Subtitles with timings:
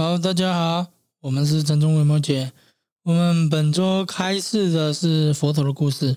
[0.00, 0.86] 好，大家好，
[1.20, 2.54] 我们是陈忠维摩姐。
[3.02, 6.16] 我们本周开示的是佛陀的故事。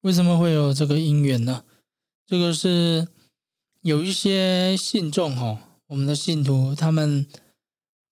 [0.00, 1.62] 为什么会有这个因缘呢？
[2.26, 3.06] 这个是
[3.82, 7.26] 有一些信众哈，我们的信徒他们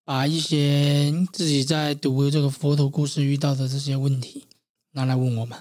[0.04, 4.44] 把一些自己在读这个佛陀故事遇到的这些问题
[4.92, 5.58] 拿来问我们，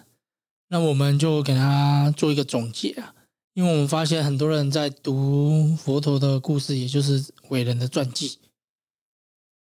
[0.67, 3.15] 那我们就给他做一个总结啊。
[3.53, 8.37] 因为我们发现很多人在读佛陀的故事，也就是伟人的传记，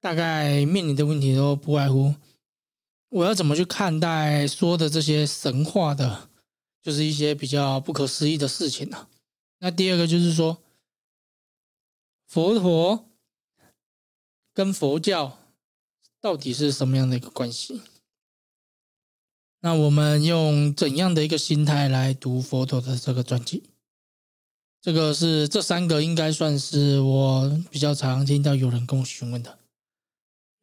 [0.02, 2.16] 大概面临的问题都不外乎：
[3.09, 6.28] 我要怎么去看待说的这些神话的，
[6.83, 9.06] 就是一些比较不可思议的事情呢？
[9.61, 10.59] 那第二个就是说，
[12.27, 13.09] 佛陀
[14.52, 15.38] 跟佛教
[16.20, 17.80] 到底是什么样的一个关系？
[19.61, 23.62] 那我们用怎样的一个心态来读佛陀的这个传记？
[24.80, 29.61] 这个是这三个应该算是我比较常听到有人跟我询问的。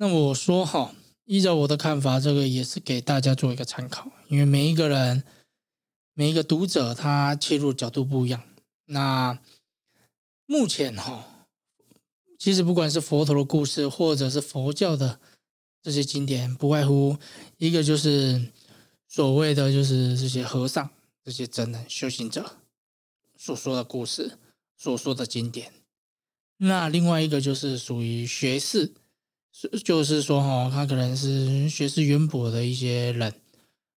[0.02, 5.26] 那我说哈，依照我的看法，这个也是给大家做一个参考，因为每一个人、
[6.14, 8.42] 每一个读者他切入角度不一样。
[8.86, 9.38] 那
[10.46, 11.48] 目前哈，
[12.38, 15.20] 其实不管是佛陀的故事，或者是佛教的
[15.84, 17.18] 这些经典，不外乎
[17.58, 18.54] 一个就是
[19.06, 20.90] 所谓的就是这些和尚、
[21.26, 22.56] 这些真人修行者。
[23.38, 24.38] 所说的故事，
[24.78, 25.74] 所说的经典，
[26.56, 28.94] 那另外一个就是属于学士，
[29.84, 33.34] 就是说哈，他可能是学识渊博的一些人，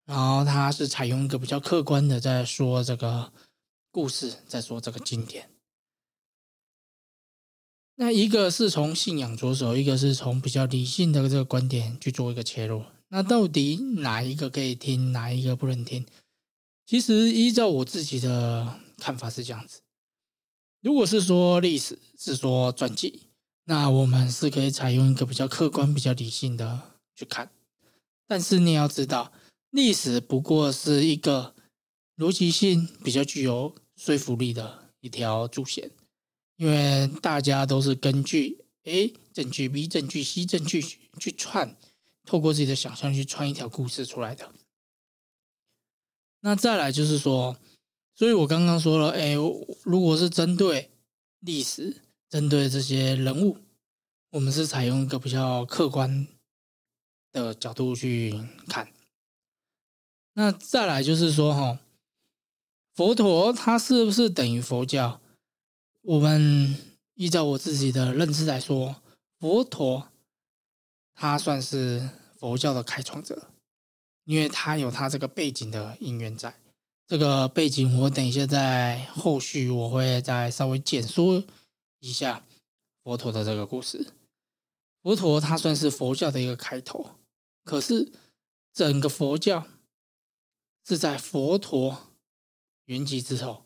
[0.05, 3.31] 然后他是采用一个比较客观的在说这个
[3.91, 5.49] 故事，在说这个经典。
[7.95, 12.83] 那一个是从信仰着手，一个是从比较理性的这个观点去做一个切入。
[13.09, 16.05] 那到底哪一个可以听，哪一个不能听？
[16.85, 18.79] 其实依照我自己的。
[19.01, 19.81] 看法是这样子，
[20.79, 23.30] 如果是说历史是说传记，
[23.65, 27.51] 那我们是可以采用一个比较客观、比较理性的去看。
[28.27, 29.31] 但是你要知道，
[29.69, 31.55] 历史不过是一个
[32.17, 35.91] 逻辑性比较具有说服力的一条主线，
[36.57, 40.81] 因为大家都是根据 A 证据、B 证据、C 证据
[41.19, 41.77] 去串，
[42.25, 44.51] 透过自己的想象去串一条故事出来的。
[46.41, 47.57] 那再来就是说。
[48.13, 49.33] 所以我刚刚说了，哎，
[49.83, 50.91] 如果是针对
[51.39, 53.57] 历史，针对这些人物，
[54.29, 56.25] 我们是采用一个比较客观
[57.33, 58.87] 的角度去看。
[60.35, 61.79] 那再来就是说，哈，
[62.95, 65.19] 佛陀他是不是等于佛教？
[66.03, 66.73] 我们
[67.15, 68.95] 依照我自己的认知来说，
[69.37, 70.07] 佛陀
[71.13, 73.49] 他算是佛教的开创者，
[74.23, 76.55] 因为他有他这个背景的因缘在。
[77.07, 81.43] 这个背景，我等一下在后续我会再稍微简说
[82.01, 82.45] 一下
[83.03, 84.13] 佛陀的这个故事。
[85.01, 87.15] 佛陀他算是佛教的一个开头，
[87.63, 88.11] 可是
[88.71, 89.67] 整个佛教
[90.85, 92.11] 是在佛陀
[92.85, 93.65] 圆寂之后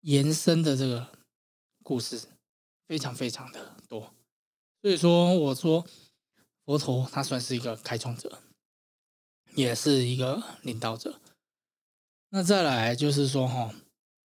[0.00, 1.18] 延伸的这个
[1.82, 2.28] 故事
[2.86, 4.14] 非常非常的多，
[4.80, 5.86] 所以说我说
[6.64, 8.42] 佛陀他算是一个开创者，
[9.54, 11.20] 也是一个领导者。
[12.30, 13.74] 那再来就是说哈，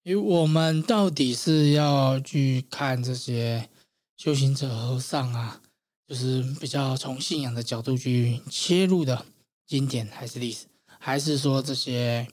[0.06, 3.68] 因为我们到底是要去看这些
[4.16, 5.60] 修行者和尚啊，
[6.06, 9.26] 就是比较从信仰的角度去切入的
[9.66, 10.66] 经典，还是历史，
[11.00, 12.28] 还是说这些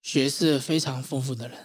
[0.00, 1.58] 学识非常丰富的人？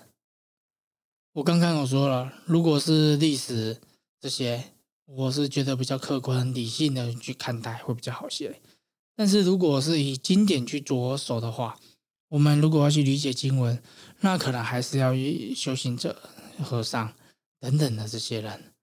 [1.31, 3.79] 我刚刚我说了，如果是历史
[4.19, 4.73] 这些，
[5.05, 8.61] 我是觉得比较客观理性的去看待会比较好些。
[9.15, 11.79] 但是如果是以经典去着手的话，
[12.29, 13.81] 我们如果要去理解经文，
[14.21, 16.29] 那可能还是要以修行者、
[16.63, 17.13] 和尚
[17.59, 18.73] 等等的这些人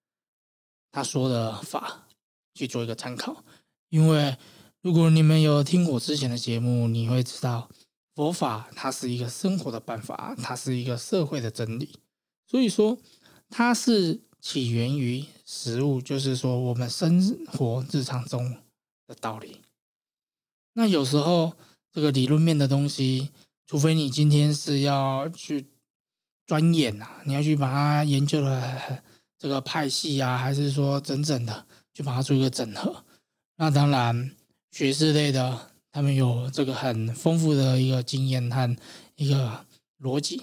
[0.92, 2.06] 他说的法
[2.54, 3.44] 去做一个参考。
[3.88, 4.36] 因为
[4.80, 7.68] 如果你们有听我之前的节目，你会知道
[8.14, 11.98] 佛法它是一个生活的办法，它是一个社会的真理。
[12.46, 12.96] 所以说，
[13.50, 18.56] 它是起源于食物，就是说我们生活日常中
[19.08, 19.62] 的道理。
[20.74, 21.54] 那有时候。
[21.92, 23.30] 这个理论面的东西，
[23.66, 25.66] 除非你今天是要去
[26.46, 29.02] 钻研呐，你要去把它研究的
[29.38, 33.04] 这个派系啊，还是说整整的去把它做一个整合？
[33.56, 34.34] 那当然，
[34.70, 38.76] 学士类的他们有这个很丰富的一个经验和
[39.16, 39.66] 一个
[40.00, 40.42] 逻辑。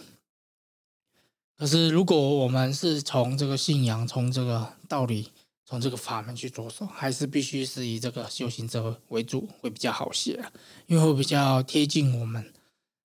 [1.57, 5.31] 可是，如果我们是从这个信仰，从这个道理。
[5.69, 10.43] 从这个法门去着手，还是必须是以这个修行者为主，会比较好些，
[10.87, 12.51] 因为会比较贴近我们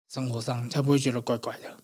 [0.08, 1.76] 生活上，才不会觉得怪怪的。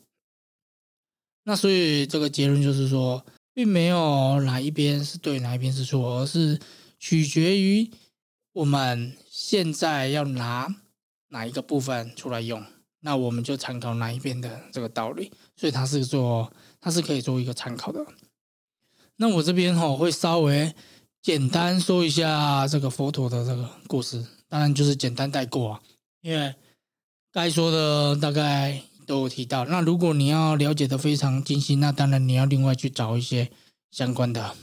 [1.42, 6.60] 那所以这个结论就是说，并没有哪一边是对，哪一边是错，而是
[7.00, 7.90] 取决于
[8.52, 10.72] 我们现在要拿
[11.30, 12.64] 哪一个部分出来用，
[13.00, 15.32] 那我们就参考哪一边的这个道理。
[15.56, 18.06] 所以它是做，它是可以做一个参考的。
[19.20, 20.72] 那我这边哈会稍微
[21.20, 25.82] 简单说一下这个佛陀的这个故事，当然就是简单带过啊，
[26.20, 26.54] 因为
[27.32, 29.64] 该说的大概都有提到。
[29.64, 33.50] 那如果你要了解的非常精细，那当然你要另外去找一些
[33.90, 34.54] 相关的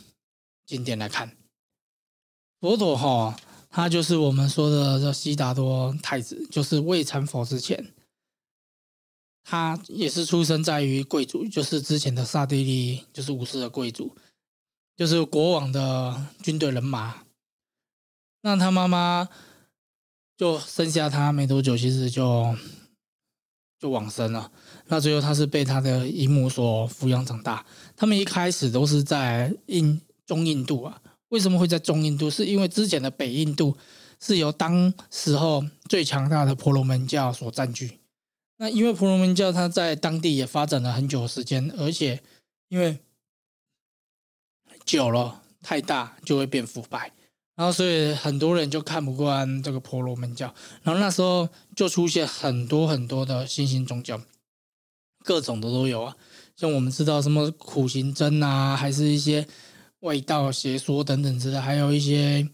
[0.65, 1.35] 经典来看。
[2.61, 3.37] 佛陀哈，
[3.69, 7.93] 他就是我们说的这悉达多太子，就是未成佛之前，
[9.43, 14.15] 他也是出生在于贵族，就是之前的萨帝利，就是武士的贵族。
[14.95, 17.23] 就是国王的军队人马，
[18.41, 19.27] 那他妈妈
[20.37, 22.55] 就生下他没多久，其实就
[23.79, 24.51] 就往生了。
[24.87, 27.65] 那最后他是被他的姨母所抚养长大。
[27.95, 31.01] 他们一开始都是在印中印度啊。
[31.29, 32.29] 为什么会在中印度？
[32.29, 33.75] 是因为之前的北印度
[34.21, 37.99] 是由当时候最强大的婆罗门教所占据。
[38.57, 42.23] 那因为婆罗门教它在当地也发展了很久时间，而且
[42.69, 42.99] 因为
[44.85, 47.11] 久了太大就会变腐败，
[47.55, 50.53] 然后所以很多人就看不惯这个婆罗门教，
[50.83, 54.21] 然后那时候就出现很多很多的新兴宗教，
[55.23, 56.15] 各种的都有啊，
[56.55, 59.47] 像我们知道什么苦行僧啊，还是一些
[60.01, 62.47] 外道邪说等等之类，还有一些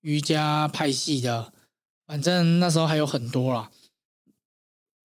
[0.00, 1.52] 瑜伽派系的，
[2.06, 3.70] 反正那时候还有很多啦。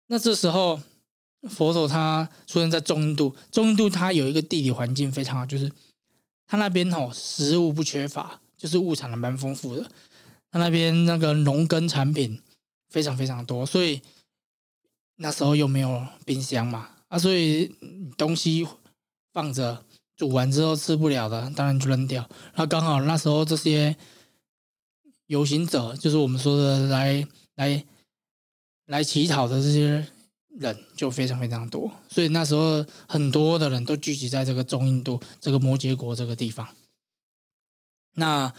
[0.07, 0.81] 那这时候
[1.47, 5.71] 佛陀他出生在中印度，中印度它有一个地理环境非常好，就是。
[6.47, 9.89] 他那边哦，食物不缺乏，就是物产的蛮丰富的。
[10.51, 12.41] 他那边那个农耕产品
[12.89, 14.01] 非常非常多，所以
[15.17, 17.75] 那时候又没有冰箱嘛，啊，所以
[18.17, 18.67] 东西
[19.33, 19.83] 放着
[20.15, 22.29] 煮完之后吃不了的，当然就扔掉。
[22.55, 23.95] 那刚好那时候这些
[25.27, 27.85] 游行者，就是我们说的来来
[28.85, 30.05] 来乞讨的这些。
[30.57, 36.67] 人就非常非常多，所以那时候很多的人都聚集在这个中印度这个摩羯国这个地方。
[38.13, 38.53] 那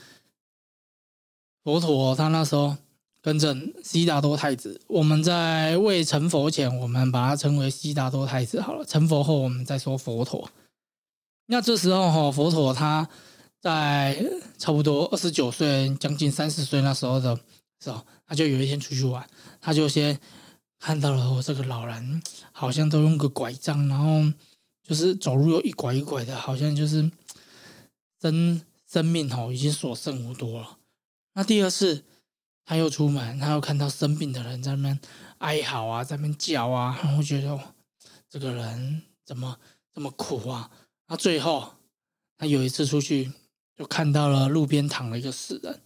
[1.65, 2.77] 佛陀他那时候
[3.23, 8.85] 跟着悉达多太子，我们在未成佛前，我们把他称为悉达多太子好了。
[8.85, 10.51] 成佛后，我们再说佛陀。
[11.47, 13.09] 那这时候哈，佛陀他
[13.61, 14.23] 在
[14.59, 17.35] 差不多二十九岁，将近三十岁那时候的
[17.83, 19.27] 时候，他就有一天出去玩，
[19.63, 20.21] 他就先。
[20.79, 24.33] 看到了我这个老人，好像都用个拐杖，然后
[24.83, 27.11] 就是走路又一拐一拐的，好像就是
[28.21, 30.79] 生生命哦已经所剩无多了。
[31.35, 32.05] 那第二次
[32.65, 35.01] 他又出门，他又看到生病的人在那边
[35.39, 37.59] 哀嚎啊，在那边叫啊，然后觉得
[38.29, 39.59] 这个人怎么
[39.93, 40.71] 这么苦啊？
[41.09, 41.75] 那最后
[42.39, 43.33] 他有一次出去，
[43.77, 45.81] 就看到了路边躺了一个死人，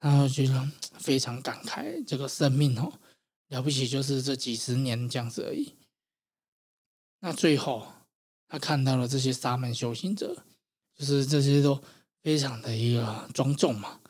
[0.00, 2.92] 然后觉得非常感慨，这个生命哦。
[3.48, 5.74] 了不起，就是这几十年这样子而已。
[7.20, 7.86] 那最后，
[8.48, 10.44] 他看到了这些沙门修行者，
[10.96, 11.82] 就是这些都
[12.22, 14.00] 非常的一个庄重嘛。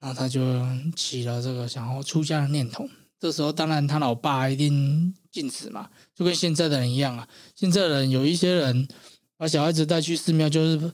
[0.00, 2.88] 那他就起了这个想要出家的念头。
[3.20, 7.28] 这时候，当然他老爸一定禁止嘛，就跟现在的人一样啊。
[7.54, 8.88] 现在人有一些人
[9.36, 10.92] 把小孩子带去寺庙，就是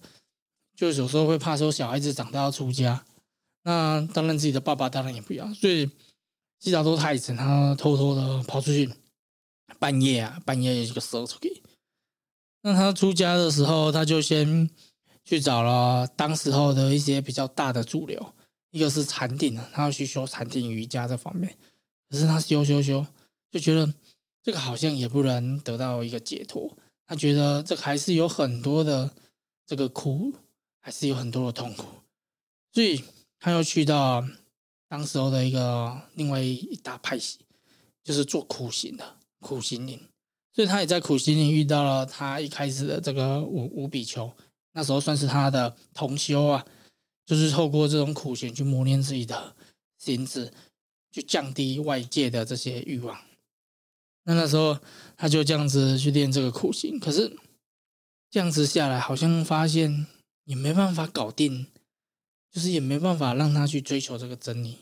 [0.74, 3.04] 就有时候会怕说小孩子长大要出家。
[3.62, 5.90] 那当然自己的爸爸当然也不要，所以。
[6.60, 8.92] 悉达多太子他偷偷的跑出去，
[9.78, 11.62] 半夜啊，半夜就射出去。
[12.62, 14.68] 那他出家的时候，他就先
[15.24, 18.34] 去找了当时候的一些比较大的主流，
[18.70, 21.56] 一个是禅定啊，他要去修禅定瑜伽这方面。
[22.10, 23.06] 可是他修修修，
[23.52, 23.94] 就觉得
[24.42, 26.76] 这个好像也不能得到一个解脱。
[27.06, 29.08] 他觉得这还是有很多的
[29.64, 30.34] 这个苦，
[30.80, 31.86] 还是有很多的痛苦，
[32.72, 33.04] 所以
[33.38, 34.26] 他又去到。
[34.88, 37.38] 当时候的一个另外一大派系，
[38.02, 40.00] 就是做苦行的苦行林，
[40.54, 44.32] 所以他也在苦行林遇到了他一开始的这个五五比丘，
[44.72, 46.64] 那时候算是他的同修啊，
[47.26, 49.54] 就是透过这种苦行去磨练自己的
[49.98, 50.50] 心智，
[51.12, 53.20] 去降低外界的这些欲望。
[54.24, 54.78] 那那时候
[55.16, 57.36] 他就这样子去练这个苦行，可是
[58.30, 60.06] 这样子下来，好像发现
[60.44, 61.66] 也没办法搞定。
[62.50, 64.78] 就是也没办法让他去追求这个真理，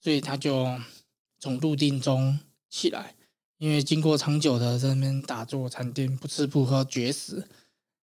[0.00, 0.80] 所以他就
[1.38, 2.38] 从入定中
[2.70, 3.14] 起来，
[3.58, 7.46] 因为经过长久的在那边打坐禅定，不吃不喝绝食，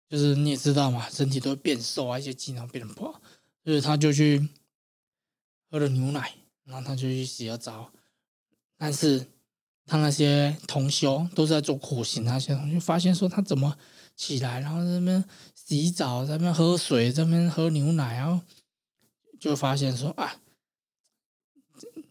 [0.10, 3.22] 就是你也知道嘛，身体都会变瘦啊，一些机能变得不好，
[3.64, 4.48] 所以他就去
[5.70, 6.34] 喝了牛奶，
[6.66, 7.92] 然后他就去洗了澡，
[8.78, 9.26] 但是
[9.86, 13.78] 他那些同修都在做苦行，那些同学发现说他怎么
[14.16, 15.24] 起来，然后在那边
[15.56, 18.44] 洗澡，在那边喝水，在那边喝牛奶，然后
[19.44, 20.38] 就发现说啊，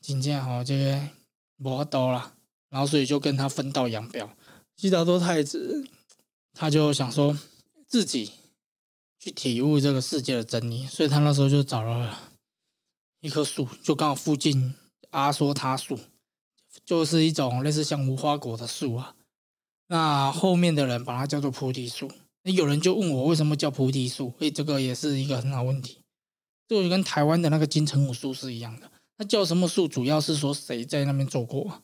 [0.03, 1.09] 今天好这个
[1.57, 2.35] 磨刀了，
[2.69, 4.29] 然后所以就跟他分道扬镳。
[4.77, 5.89] 悉达多太子
[6.53, 7.39] 他就想说
[7.87, 8.33] 自己
[9.19, 12.35] 去体悟这个世界的真理，所以他那时候就找了
[13.21, 14.75] 一棵树，就刚好附近
[15.09, 15.99] 阿说他树。
[16.85, 19.15] 就是一种类似像无花果的树啊，
[19.87, 22.11] 那后面的人把它叫做菩提树。
[22.43, 24.35] 那有人就问我为什么叫菩提树？
[24.41, 26.02] 诶，这个也是一个很好问题。
[26.69, 28.91] 就跟台湾的那个金城武树是一样的。
[29.19, 29.87] 那叫什么树？
[29.87, 31.83] 主要是说谁在那边做过？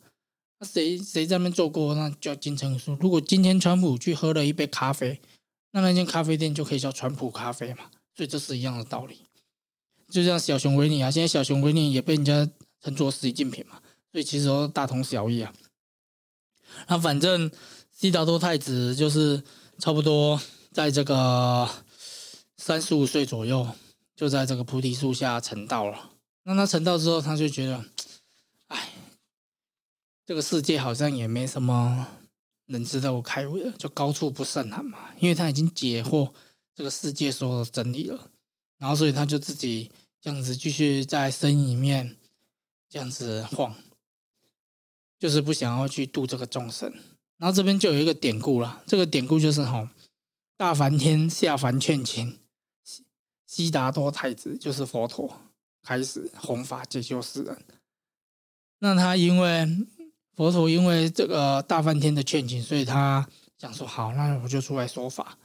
[0.58, 1.94] 那谁谁在那边做过？
[1.94, 2.96] 那叫金城武树。
[3.00, 5.20] 如果今天川普去喝了一杯咖啡，
[5.72, 7.90] 那那间咖啡店就可以叫川普咖啡嘛。
[8.16, 9.20] 所以这是一样的道理。
[10.08, 12.48] 就像小熊维尼啊，现在小熊维尼也被人家
[12.82, 13.80] 称作实竞品嘛。
[14.10, 15.52] 所以其实都大同小异啊。
[16.88, 17.50] 那反正
[17.92, 19.42] 西达多太子就是
[19.78, 20.40] 差不多
[20.72, 21.68] 在这个
[22.56, 23.68] 三十五岁左右，
[24.18, 26.10] 就在这个菩提树下成道了。
[26.42, 27.84] 那他成道之后，他就觉得，
[28.66, 28.90] 哎，
[30.26, 32.08] 这个世界好像也没什么
[32.66, 35.10] 能值得我开悟的，就高处不胜寒嘛。
[35.20, 36.32] 因为他已经解惑
[36.74, 38.28] 这个世界所有的真理了，
[38.78, 39.88] 然后所以他就自己
[40.20, 42.16] 这样子继续在森林里面
[42.88, 43.72] 这样子晃。
[45.20, 46.92] 就是不想要去度这个众生，
[47.36, 48.82] 然后这边就有一个典故了。
[48.84, 49.88] 这个典故就是哈，
[50.56, 52.36] 大梵天下凡劝请
[53.48, 55.40] 悉达多太子，就是佛陀
[55.82, 57.56] 开始弘法解救世人。
[58.80, 59.66] 那他因为
[60.36, 63.26] 佛陀因为这个大梵天的劝请，所以他
[63.56, 65.38] 想说好，那我就出来说法。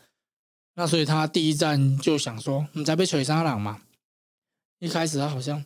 [0.75, 3.81] 那所以他第一站就想说，你在被锤沙朗嘛？
[4.79, 5.63] 一开始他好像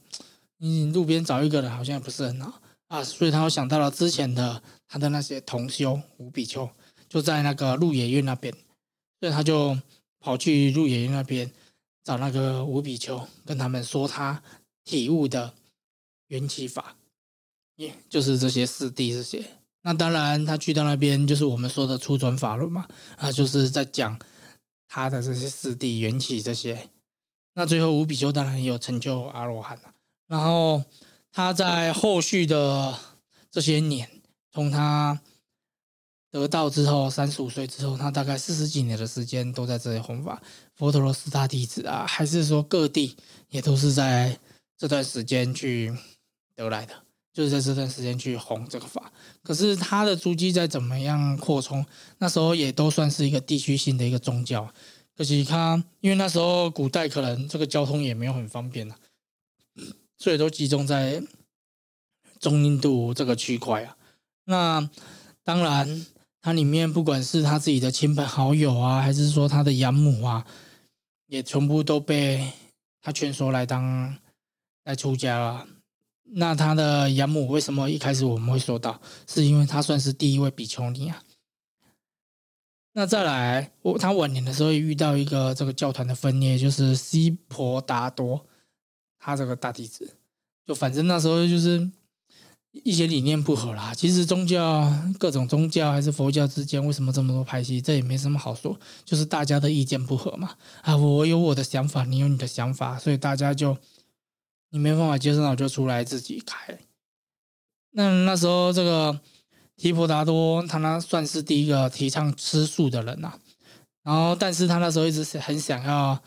[0.57, 2.61] 你路边找一个人，好像也不是很好。
[2.89, 6.69] 啊，所以他又想到了之前的他的那些同修五比丘，
[7.09, 8.53] 就在那个鹿野苑那边，
[9.19, 9.77] 所以他就
[10.19, 11.51] 跑去鹿野苑那边
[12.07, 14.41] 找那个五比丘，跟他们说他
[14.85, 15.53] 体悟的
[16.27, 16.95] 缘起法，
[17.75, 19.43] 也，就是这些四谛这些。
[19.81, 22.87] 那当然，他去到那边就是我们说的初转法论嘛，
[23.17, 24.17] 啊，就是在讲
[24.87, 26.89] 他的这些四谛缘起这些。
[27.55, 29.93] 那最后五比丘当然也有成就阿罗汉了，
[30.27, 30.81] 然后。
[31.29, 32.97] 他在后续的
[33.51, 34.09] 这些年，
[34.51, 35.21] 从他
[36.31, 40.41] 得道之后，三十五岁之后，他大概四十几年的时间都在这里弘法。
[40.77, 43.17] 佛陀罗四大弟子啊，还是说各地
[43.49, 44.39] 也都是在
[44.77, 45.91] 这段时间去
[46.55, 46.93] 得来的，
[47.33, 49.11] 就是在这段时间去弘这个法。
[49.43, 51.83] 可是他的足迹在怎么样扩充，
[52.19, 54.71] 那时候也都算是一个地区性的一个宗教。
[55.15, 58.95] 可惜他，因为那时候古代可能这个交通也没有很方便了。
[60.19, 61.23] 所以都集中在
[62.39, 63.97] 中印度这个区块啊。
[64.45, 64.89] 那
[65.43, 66.05] 当然，
[66.41, 70.45] 它里面不管是他自己的亲朋好友啊，还是说他的养母啊，
[71.27, 72.51] 也全部都被
[73.01, 74.17] 他劝说来当
[74.83, 75.67] 来出家了。
[76.23, 81.23] 那他的养母为什么一开始我们会说到，是因为他算是第一位比丘尼啊。
[82.93, 88.45] 那再来，我他晚年的时候遇到一个这个教团的分裂，就是西婆达多。
[89.19, 90.17] 他这个大弟子，
[90.65, 91.89] 就反正那时候就是
[92.83, 93.93] 一些理念不合啦。
[93.93, 97.81] 其实宗教各种宗教还是佛教之间，为什么这么多派系？
[97.81, 100.55] 这也没什么好说，就是大家的意见不合嘛。
[100.81, 103.77] 啊，我有我的想法，你有你的想法，所以大家就
[104.71, 106.77] 你没办法接受，我就出来自己开。
[107.91, 109.19] 那那时候这个
[109.75, 113.33] 提婆达多，他那算是第一个提倡吃素的人呐。
[114.03, 116.21] 然后，但是他那时候一直是很想要。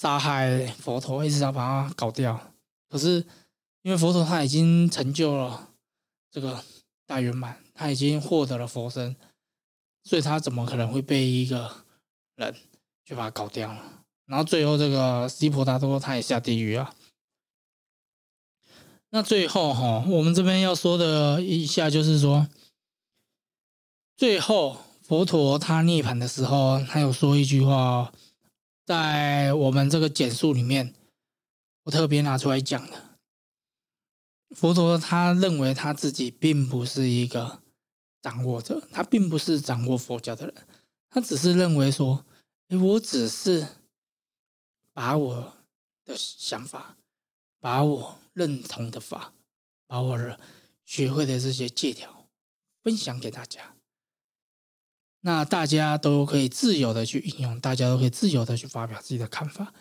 [0.00, 2.40] 杀害佛陀，一直想把他搞掉。
[2.88, 3.16] 可是
[3.82, 5.70] 因为佛陀他已经成就了
[6.30, 6.64] 这个
[7.06, 9.16] 大圆满，他已经获得了佛身，
[10.04, 11.84] 所以他怎么可能会被一个
[12.36, 12.54] 人
[13.04, 14.04] 就把他搞掉了？
[14.26, 16.94] 然后最后这个西婆达多他也下地狱啊。
[19.10, 22.46] 那最后哈，我们这边要说的一下就是说，
[24.16, 28.12] 最后佛陀他涅槃的时候，他有说一句话。
[28.84, 30.94] 在我们这个简述里面，
[31.82, 33.07] 我特别拿出来讲的，
[34.56, 37.62] 佛陀他认为他自己并不是一个
[38.22, 40.54] 掌握者，他并不是掌握佛教的人，
[41.10, 42.24] 他只是认为说，
[42.68, 43.66] 哎，我只是
[44.92, 45.54] 把我
[46.04, 46.96] 的想法，
[47.60, 49.32] 把我认同的法，
[49.86, 50.38] 把我
[50.84, 52.28] 学会的这些借条
[52.82, 53.74] 分享给大家。
[55.20, 59.74] 那大家都可以自由的去应用，大家都可以自由的去发表自己的看法。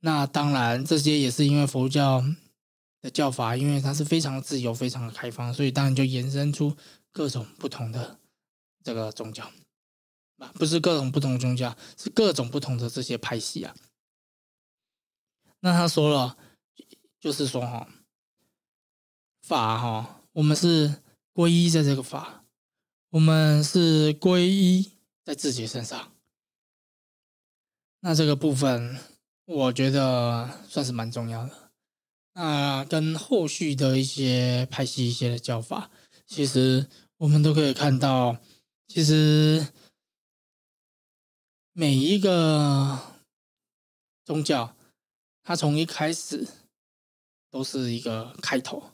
[0.00, 2.24] 那当然，这些也是因为佛教
[3.02, 6.74] 的教法，因为它是非常自由、非常的开放，所以当然就延伸出
[7.10, 8.18] 各种不同的
[8.82, 9.50] 这个宗教。
[10.38, 13.74] 啊，不是各种不同宗教，是各种不同的这些派系啊。
[15.60, 16.36] 那他说了，
[17.20, 17.88] 就是说哈，
[19.42, 22.44] 法哈，我们是皈依在这个法，
[23.10, 24.92] 我们是皈依
[25.24, 26.12] 在自己身上。
[28.00, 28.98] 那这个部分，
[29.44, 31.61] 我觉得算是蛮重要的。
[32.34, 35.90] 那跟后续的一些派系一些的教法，
[36.26, 38.36] 其实我们都可以看到，
[38.88, 39.66] 其实。
[41.74, 42.98] 每一个
[44.26, 44.76] 宗教，
[45.42, 46.46] 它从一开始
[47.50, 48.90] 都是一个开头。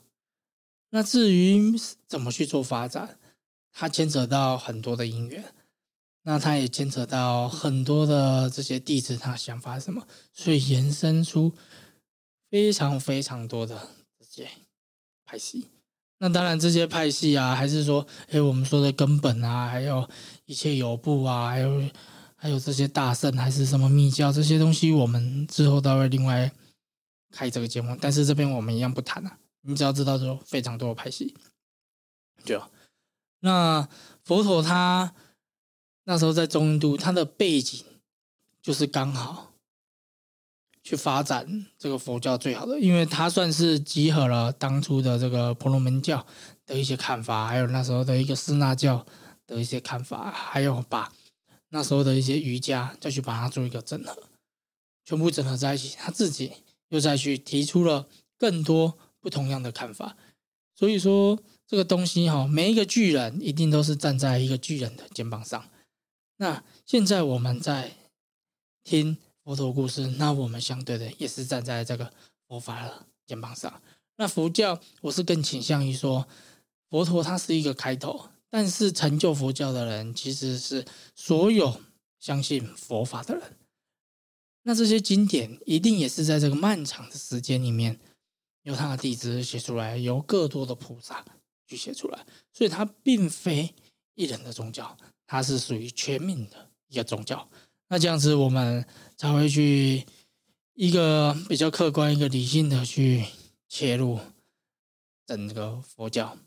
[0.91, 1.73] 那至于
[2.07, 3.19] 怎么去做发展，
[3.73, 5.53] 它牵扯到很多的因缘，
[6.21, 11.53] 那它也牵扯到很多的这些弟子他想法什么，所以延伸出
[12.49, 13.89] 非常非常多的
[14.19, 14.49] 这些
[15.25, 15.67] 派系。
[16.17, 20.09] 那当然，这些派系啊，还是说，哎，我们说的根本啊，还有
[20.45, 21.89] 一切有部啊，还有。
[22.41, 26.49] 还有这些大圣还是什么密教这些东西，我们之后都会另外
[27.31, 27.93] 开这个节目。
[27.99, 29.37] 但是这边我们一样不谈了。
[29.63, 31.35] 你只要知道，说非常多的派系。
[32.45, 32.63] 就
[33.41, 33.85] 那
[34.23, 35.13] 佛陀他
[36.05, 37.83] 那时候在中印度，他的背景
[38.61, 39.48] 就是刚好
[40.89, 46.25] 去发展这个佛教最好的，因为他算是集合了当初的这个婆罗门教
[46.65, 49.05] 的一些看法，还有那时候的一个斯那教
[49.45, 51.13] 的一些看法，还有把。
[51.69, 54.23] 那时候的一些瑜伽，再去把它做一个整合，
[55.05, 56.53] 全部整合在一起，他自己
[56.87, 58.07] 又再去提出了
[58.39, 60.17] 更多不同样的看法。
[60.75, 65.69] 所以说，这个东西哈，每一个巨人一定都是站在一个巨人的肩膀上。
[66.37, 67.91] 那现在我们在
[68.83, 69.19] 听
[69.49, 72.13] 佛陀故事，那我们相对的也是站在这个
[72.47, 73.81] 佛法的肩膀上。
[74.17, 76.27] 那佛教，我是更倾向于说，
[76.87, 78.29] 佛陀他是一个开头。
[78.51, 81.81] 但是成就佛教的人，其实是所有
[82.19, 83.57] 相信佛法的人。
[84.61, 87.99] 那这些经典一定也是在这个漫长的时间里面，
[88.61, 91.25] 由他的弟子写出来，由更多的菩萨
[91.65, 92.23] 去写出来。
[92.53, 93.73] 所以它并非
[94.13, 94.95] 一人的宗教，
[95.25, 97.49] 它是属于全民的一个宗教。
[97.89, 98.85] 那这样子，我们
[99.17, 100.05] 才会去
[100.75, 103.25] 一个比较客观、一个理性的去
[103.67, 104.19] 切入
[105.25, 106.37] 整个佛教。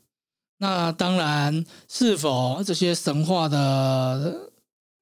[0.57, 4.51] 那当然，是否这些神话的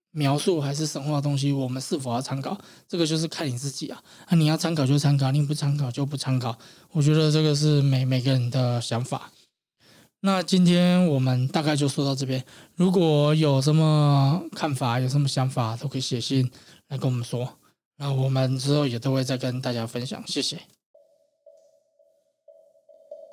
[0.09, 2.59] 描述还是神话东西，我们是否要参考？
[2.87, 4.03] 这个就是看你自己啊。
[4.29, 6.57] 那你要参考就参考，你不参考就不参考。
[6.91, 9.31] 我觉得这个是每每个人的想法。
[10.23, 12.43] 那今天我们大概就说到这边。
[12.75, 16.49] 如果有什么看法，有什么想法，都可以写信
[16.89, 17.57] 来跟我们说。
[17.97, 20.23] 那我们之后也都会再跟大家分享。
[20.27, 20.59] 谢谢。